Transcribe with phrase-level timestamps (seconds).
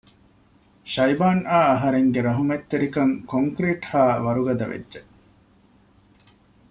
[0.93, 5.01] ޝައިބާން އާ އަހަރެން ގެ ރަހުމަތް ތެރިކަން ކޮންކްރިޓް ހާ ވަރުގަދަ ވެއްޖެ